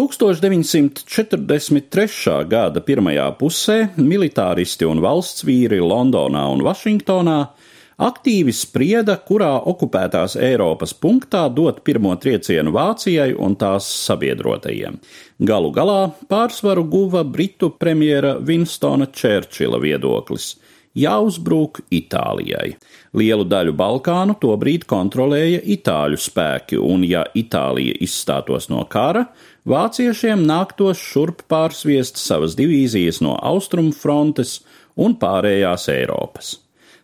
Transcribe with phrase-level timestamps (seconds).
[0.00, 2.48] 1943.
[2.48, 7.52] gada pirmajā pusē militāristi un valsts vīri Londonā un Vašingtonā
[8.00, 14.96] aktīvi sprieda, kurā okupētās Eiropas punktā dot pirmo triecienu Vācijai un tās sabiedrotajiem.
[15.36, 20.56] Galu galā pārsvaru guva Britu premjera Winstona Čērčila viedoklis
[20.98, 22.74] jāuzbruk Itālijai.
[23.16, 29.26] Lielu daļu Balkānu tobrīd kontrolēja itāļu spēki, un ja Itālija izstātos no kara,
[29.68, 34.60] vāciešiem nāktos šurp pārsviest savas divīzijas no austrumu frontes
[34.96, 36.58] un pārējās Eiropas.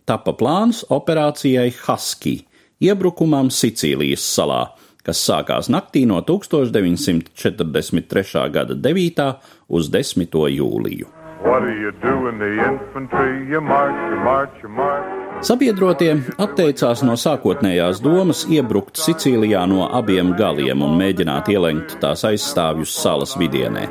[0.06, 2.46] Tapa plāns operācijai Husky,
[2.82, 4.66] iebrukumam Sicīlijas salā,
[5.06, 8.50] kas sākās naktī no 1943.
[8.54, 9.34] gada 9.
[9.68, 10.36] uz 10.
[10.54, 11.25] jūliju.
[11.46, 13.46] What do you do in the infantry?
[13.48, 15.06] You march, you march, you march.
[15.46, 22.96] Sabiedrotie atteicās no sākotnējās domas iebrukt Sicīlijā no abiem galiem un mēģināt ielenkt tās aizstāvjus
[22.98, 23.84] salas vidienē.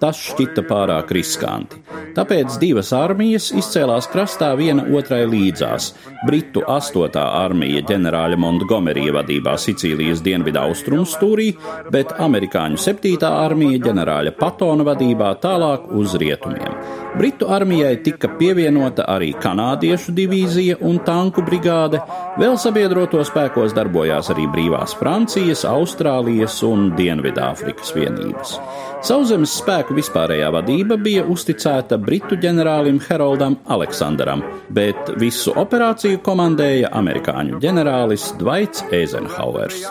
[0.00, 1.76] Tas šķita pārāk riskanti.
[2.16, 5.90] Tāpēc divas armijas izcēlās krastā viena otrai līdzās.
[6.26, 7.20] Britu 8.
[7.20, 11.50] armija ģenerāļa Montgomerija vadībā Sicīlijas dienvidu austrumu stūrī,
[11.92, 13.14] bet amerikāņu 7.
[13.28, 16.80] armija ģenerāļa Patona vadībā tālāk uz rietumiem.
[17.18, 22.00] Britu armijai tika pievienota arī kanādiešu divīzija un tanku brigāde,
[22.38, 28.54] vēl sabiedroto spēkos darbojās arī brīvās Francijas, Austrālijas un Dienvidāfrikas vienības.
[29.00, 37.60] Sauszemes spēku vispārējā vadība bija uzticēta britu ģenerālim Heroldam Aleksandram, bet visu operāciju komandēja amerikāņu
[37.62, 39.84] ģenerālis Dvaits Eizenhauers.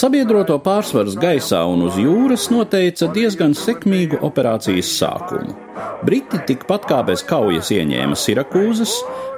[0.00, 5.56] Sabiedroto pārsvars gaisā un uz jūras noteica diezgan sekmīgu operācijas sākumu.
[6.04, 8.94] Briti tikpat kā bez kaujas ieņēma Sirakūzas,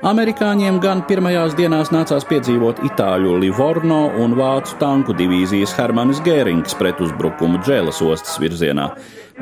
[0.06, 7.62] amerikāņiem gan pirmajās dienās nācās piedzīvot itāļu Livorno un vācu tanku divīzijas Hermanis Gērings pretuzbrukumu
[7.62, 8.88] Džēlas ostas virzienā,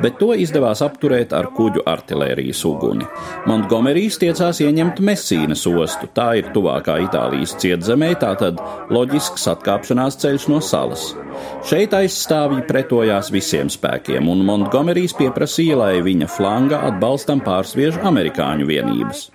[0.01, 3.05] bet to izdevās apturēt ar kuģu artilērijas uguni.
[3.49, 8.61] Montgomerijs tiecās ieņemt Messīnas ostu, tā ir tuvākā Itālijas cietzemē, tātad
[8.93, 10.90] loģisks atkāpšanās ceļš no salas.
[11.67, 19.30] Šeit aizstāvji pretojās visiem spēkiem, un Montgomerijs pieprasīja, lai viņa flanga atbalstam pārsviež amerikāņu vienības.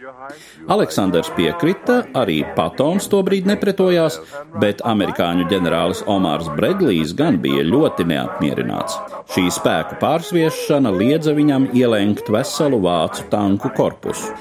[0.66, 4.18] Aleksandrs piekrita, arī Patons tobrīd nepretojās,
[4.62, 8.98] bet amerikāņu ģenerālis Omārs Bredlijs gan bija ļoti neapmierināts.
[9.34, 14.32] Šī spēku pārsviešana liedza viņam ielenkt veselu vācu tanku korpusu.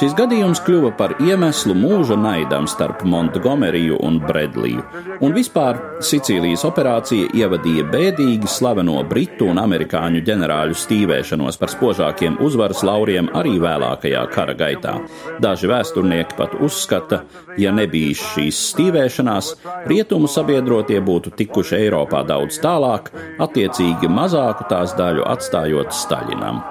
[0.00, 4.84] Šis gadījums kļuva par iemeslu mūža naidam starp Montgomeriju un Bredliju,
[5.24, 12.84] un vispār Sicīlijas operācija ievadīja bēdīgi slaveno britu un amerikāņu ģenerāļu stīvēšanos par spožākiem uzvaras
[12.86, 14.96] lauriem arī vēlākajā kara gaitā.
[15.40, 17.22] Daži vēsturnieki pat uzskata,
[17.60, 19.52] ja nebija šīs stīvēšanās,
[19.90, 26.62] rietumu sabiedrotie būtu tikuši Eiropā daudz tālāk, attiecīgi mazāku tās daļu atstājot Staļinam.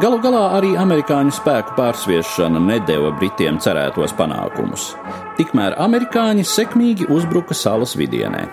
[0.00, 4.92] Galu galā arī amerikāņu spēku pārsviešana nedēva Britiem cerētos panākumus.
[5.36, 8.46] Tikmēr amerikāņi sekmīgi uzbruka salas vidienē.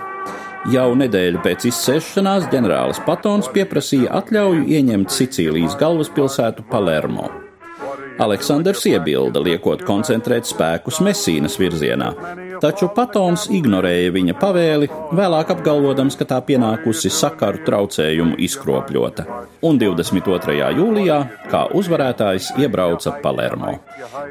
[0.73, 7.29] Jau nedēļu pēc izsēšanās ģenerālis Patons pieprasīja atļauju ieņemt Sicīlijas galvaspilsētu Palermo.
[8.17, 12.07] Aleksandrs iebilda, liekot koncentrēt spēkus Mesīnas virzienā,
[12.63, 19.25] taču Patons ignorēja viņa pavēli, vēlāk apgalvodams, ka tā pienākusi sakaru traucējumu izkropļota,
[19.69, 20.55] un 22.
[20.79, 21.19] jūlijā
[21.51, 23.75] kā uzvarētājs iebrauca Palermo.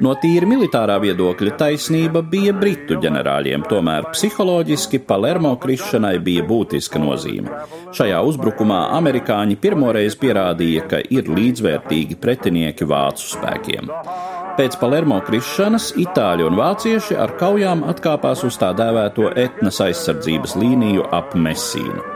[0.03, 7.63] No tīri militārā viedokļa taisnība bija britu ģenerāļiem, tomēr psiholoģiski Palermo krišanai bija būtiska nozīme.
[7.95, 14.57] Šajā uzbrukumā amerikāņi pirmoreiz pierādīja, ka ir līdzvērtīgi pretinieki vācu spēkiem spēkiem.
[14.57, 21.09] Pēc Palermo krišanas itāļi un vācieši ar kaujām atkāpās uz tā dēvēto etnas aizsardzības līniju
[21.13, 22.15] ap Messīnu.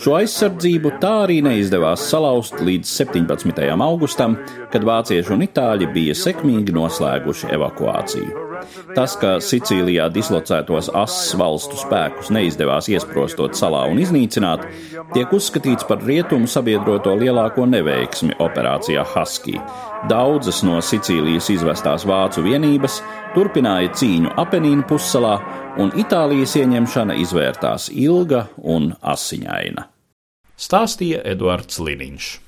[0.00, 3.66] Šo aizsardzību tā arī neizdevās salauzt līdz 17.
[3.84, 4.38] augustam,
[4.72, 8.49] kad vācieši un itāļi bija sekmīgi noslēguši evakuāciju.
[8.96, 14.66] Tas, ka Sicīlijā dislocētos asas valstu spēkus neizdevās iesprostot salā un iznīcināt,
[15.14, 19.56] tiek uzskatīts par rietumu sabiedroto lielāko neveiksmi operācijā Husky.
[20.10, 23.00] Daudzas no Sicīlijas izvestās vācu vienības
[23.34, 25.36] turpināja cīņu Apenīnu pussalā,
[25.80, 29.86] un Itālijas ieņemšana izvērtās ilga un asiņaina.
[30.60, 32.40] Stāstīja Eduards Liniņš.